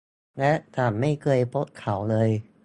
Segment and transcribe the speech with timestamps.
[0.39, 2.29] และฉันไม่เคยพบเขาเลย